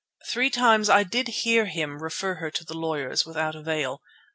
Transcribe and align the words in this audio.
Three 0.31 0.49
times 0.49 0.89
did 1.11 1.29
I 1.29 1.31
hear 1.31 1.67
him 1.67 2.01
refer 2.01 2.33
her 2.37 2.49
to 2.49 2.63
the 2.65 2.73
lawyers—without 2.73 3.53
avail. 3.53 4.01